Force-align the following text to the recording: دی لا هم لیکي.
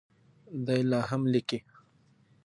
دی 0.65 0.81
لا 0.89 0.99
هم 1.09 1.21
لیکي. 1.31 1.59